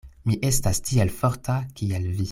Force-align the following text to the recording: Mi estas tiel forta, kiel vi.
Mi 0.29 0.37
estas 0.47 0.81
tiel 0.89 1.13
forta, 1.19 1.59
kiel 1.81 2.13
vi. 2.21 2.29